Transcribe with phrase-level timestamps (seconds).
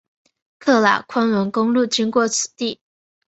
[0.59, 2.79] 喀喇昆仑公路经过此地。